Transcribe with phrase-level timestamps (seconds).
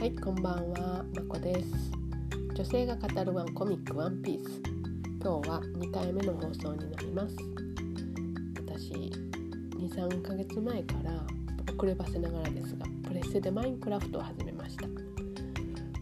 [0.00, 1.92] はい、こんばんは、まこです。
[2.54, 4.62] 女性が語るワンコミックワンピース。
[5.22, 7.36] 今日は2回目の放送になります。
[8.56, 11.22] 私、2、3ヶ月前から
[11.76, 14.88] 遅ればせながらですが、プレステでマインクラフトを始めました。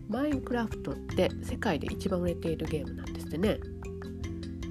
[0.09, 3.59] マインクラフトって世界で一番売れているゲームなんですってね。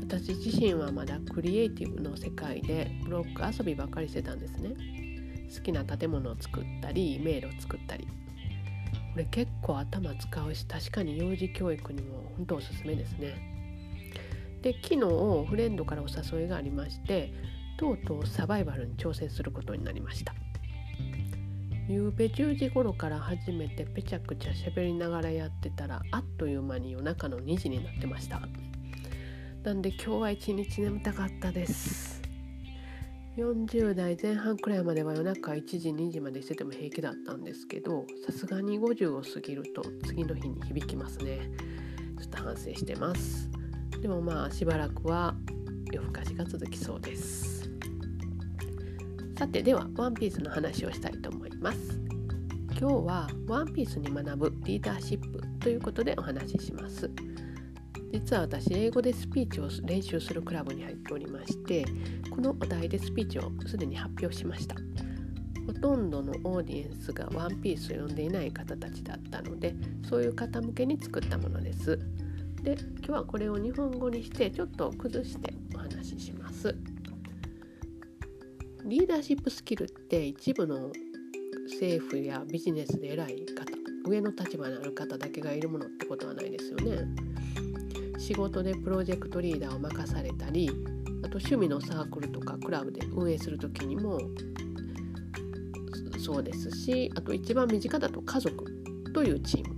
[0.03, 4.69] 私自身はまだクリエイティブの世界でブロック遊びばかりしてたんですね。
[5.53, 8.07] 好きな建物を作ったり迷路を作ったり
[9.17, 13.33] これ結構頭使うし確かに幼児教育にも本当おすすめですね。
[14.61, 17.33] で昨日フレンドからお誘いがありまして
[17.79, 20.35] とうとうサバイバルに挑戦することになりました。
[21.89, 28.41] 夕べ10時頃から始めてぺちゃくちゃ喋りながらやってたらあっという間に夜中の2時になってました
[29.63, 32.16] なんで今日は一日眠たかったです
[33.37, 41.51] 40代前半くらいまでは夜中1時2時までしてても平気だったんですけどさすがに50を過ぎると次の日に響きますね。
[42.19, 43.47] ちょっと反省してます。
[44.01, 45.35] でもまあしばらくは
[45.91, 47.69] 夜更かしが続きそうです。
[49.37, 51.99] さてではワンピースの話をしたいと思います。
[52.79, 57.07] 今日はワンピースに学ぶリーダーシップということでお話しします。
[58.19, 61.85] 実は私英語でスピーチを練習するクラブに入っておりまして
[62.31, 64.75] このお題でスピーチをすでに発表しました。
[65.67, 69.75] ほとんどのオーディエンスがワンピースを読んでいない方たちだったので
[70.09, 71.99] そういう方向けに作ったものです。
[72.63, 76.75] で今日はこれを日本語にしてちょっと崩してお話しします。
[78.85, 80.91] リーダーシップスキルって一部の
[81.69, 83.65] 政府やビジネスで偉い方
[84.09, 87.05] 上の立場にある方だけがいるものってことはないですよね。
[88.17, 90.69] 仕事でプロジェクトリーダーを任されたり
[91.23, 94.19] あと趣味のサークルとかクラブで運営する時にも
[96.19, 98.65] そうですしあと一番身近だと家族
[99.13, 99.75] というチーム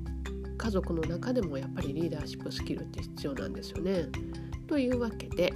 [0.58, 4.08] 家族の中でもやっぱりリーダーシップスキルって必要なんですよね。
[4.68, 5.54] というわけで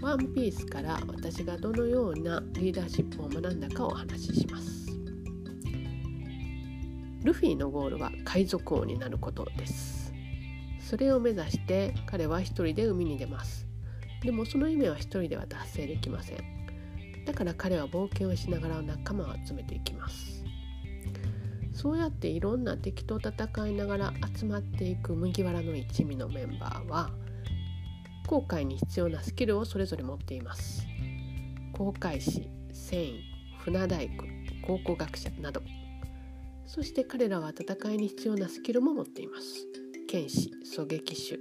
[0.00, 4.90] ワンピースから私がどのようなリーダーシップを学んだかをお話しします。
[7.24, 9.99] ルフィのゴールは海賊王になることです。
[10.90, 13.64] それを目指して彼は一人で海に出ます。
[14.24, 16.38] でもその夢は一人では達成できません。
[17.24, 20.44] だから彼は冒険をしながら仲間を集めていきます。
[21.72, 27.10] そうやっていろんな敵と戦いながら集まっていく麦わらの一味のメンバーは
[28.26, 30.84] 航海に必要なスキルをそれぞれ持っています。
[31.72, 33.20] 航海士船員
[33.64, 34.24] 船大工
[34.66, 35.62] 考古学者など。
[36.66, 39.79] そして彼らは戦いに必要なスキルも持っています。
[40.10, 41.38] 剣士狙撃手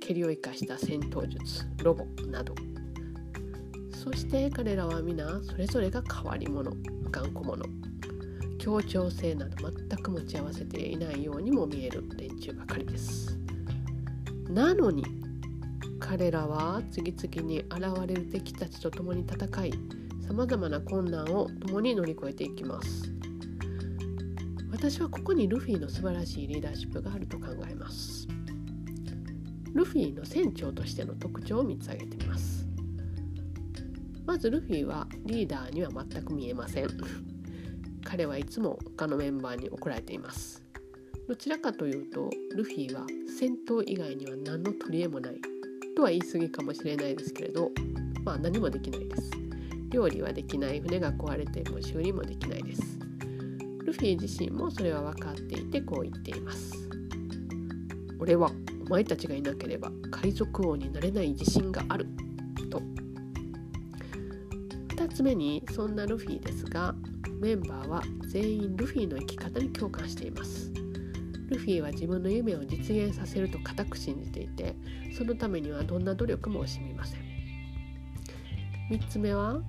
[0.00, 2.54] 蹴りを生かした戦闘術ロボなど
[3.90, 6.70] そして彼らは皆それぞれが変わり者
[7.10, 7.64] 頑固者
[8.60, 13.36] 協調性など全く持ち合わせていないようにも見える連中ばかりです
[14.50, 15.02] なのに
[15.98, 19.72] 彼らは次々に現れる敵たちと共に戦い
[20.24, 23.15] さまざまな困難を共に乗り越えていきます
[24.76, 28.28] 私はここにルフィの素晴らしいリーダーシップがあると考えます。
[29.72, 32.66] ルフィの船長としての特徴を3つ挙げてみます。
[34.26, 36.88] まずルフィはリーダーには全く見えません。
[38.04, 40.62] 彼はいつも他のメンバーに怒られています。
[41.26, 43.06] どちらかというとルフィは
[43.38, 45.40] 戦闘以外には何の取り柄もない。
[45.96, 47.70] とは言い過ぎかもしれないですけれど
[48.24, 49.30] まあ何もできないです。
[49.88, 50.80] 料理はできない。
[50.80, 53.05] 船が壊れても修理もできないです。
[53.86, 56.74] ルフィ自身もそれは分かっていてこう言っています。
[58.18, 58.50] 俺は
[58.84, 62.08] お前たちがいなければ海賊王になれない自信がある。
[62.68, 62.82] と。
[64.96, 66.96] 2つ目にそんなルフィですが
[67.40, 70.72] メンバーは全員ルフィの生き方に共感しています。
[71.48, 74.74] ルフィは自分の夢を実現させると固く信じていて
[75.16, 77.20] そのためにはどんな努力も惜しみません。
[78.90, 79.60] 3つ目は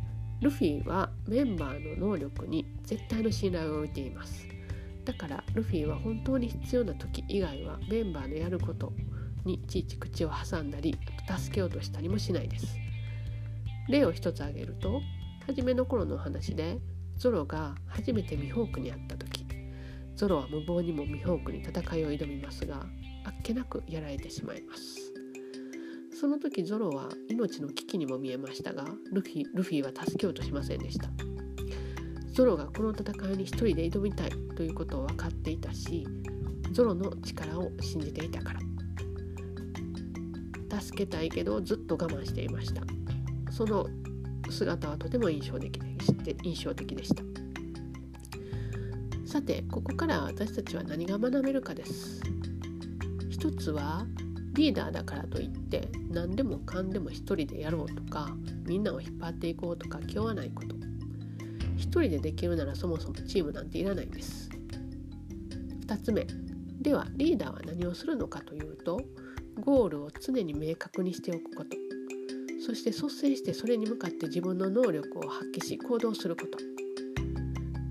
[0.42, 4.48] ルフィはメンバーの能力に絶対の信頼を置いています。
[5.04, 8.94] だからルフィは本当に必要な時以外はメンバーのやること
[9.46, 10.96] にいちいち口を挟んだり
[11.40, 12.78] 助けようとしたりもしないです。
[13.88, 15.02] 例を一つ挙げると
[15.48, 16.78] 初めの頃の話で
[17.18, 19.46] ゾロが初めてミホークに会った時
[20.16, 22.86] ゾロは無謀にもミホークに戦いを挑みますが
[23.24, 25.07] あっけなくやられてしまいます。
[26.20, 31.10] その時ゾロは命の危機にも見えましたがルフィルフィは助けようとしませんでした。
[32.34, 36.08] ゾロがこの戦いに一人で挑みたいということを分かっていたし
[36.72, 38.60] ゾロの力を信じていたから。
[40.82, 42.82] 助けたいけどずっと我慢していました。
[43.52, 43.86] その
[44.50, 45.80] 姿はとても印象的
[46.24, 47.22] で印象的でした。
[49.28, 52.24] さてここから私たちは何が学べるかです。
[53.30, 54.08] 一つは
[54.58, 60.76] リーダーだからといって何でもかんでも一人でやろうとかみんなを引っ張っていこうとか気負わないこと。
[61.78, 64.50] 一人でできるならそもそもチームなんていらないんです。
[65.86, 66.26] 2つ目。
[66.82, 69.00] ではリーダーは何をするのかというと
[69.60, 71.78] ゴールを常に明確にしておくこと。
[72.66, 76.58] そして率先してそれに向かって自分の能力を発揮し行動すること。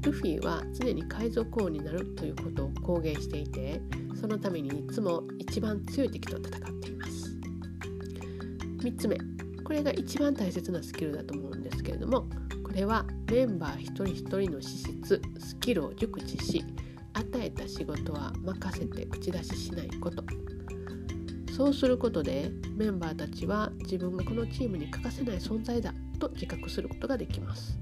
[0.02, 3.80] ルフィは常に海賊王になるということを公言していて
[4.20, 7.36] そのためにいつも一番強い敵と戦っています。
[8.78, 9.16] 3つ目
[9.64, 12.28] これが一番大切なスキルだと思うんですけれども
[12.62, 16.64] これはメンバー一人一人の資質スキルを熟知し
[17.14, 20.24] 与えた仕事は任せて口出ししないこと。
[21.56, 27.78] そうすることでメンバーたちは自分がこのチームに欠かせない存在だと自覚することができます。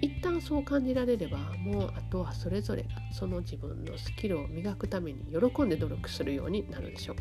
[0.00, 7.16] 一旦そう感じられればもうあとはそれぞれがその自分のスキルを磨くために喜んで努力するようになるでしょう。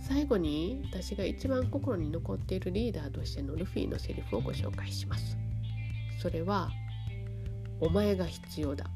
[0.00, 5.36] 最後に私が一番心に残っているリーダーとしてのルフィのセリフをご紹介します。
[6.20, 6.68] それは
[7.78, 8.86] お前が必要だ。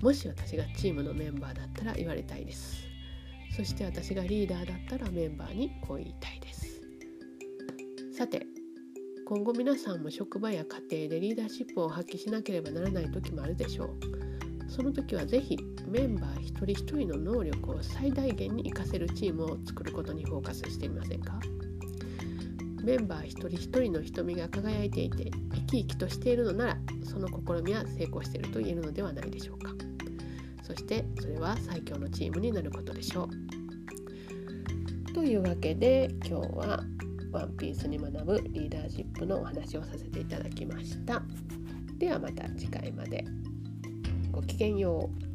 [0.00, 2.86] もし私がチームのメンバーだったら言われたいです。
[3.54, 6.80] そして私がリーダーだったらメンバーにこう言いたいです。
[8.16, 8.51] さて
[9.32, 14.70] 今後皆さんも職場や家庭でリーダーシップを発揮しなければならない時もあるでしょう。
[14.70, 15.56] その時は是非
[15.88, 21.40] メンバー一人一人の能力を最大限に活かせるチームを作ることにフォーカスしてみませんか？
[22.84, 29.72] メンバー一人一人の瞳が輝いていて生き生きとしているのならその試みは成功していると言えるのではないでしょうか。
[30.62, 33.30] そしてそれは最強のチームになることでしょ
[35.08, 35.12] う。
[35.14, 36.84] というわけで今日は
[37.32, 41.22] ワンピースに学ぶリーダーシップのお話をさせていただきました。
[41.98, 43.24] ではまた次回まで。
[44.30, 45.31] ごきげんよう。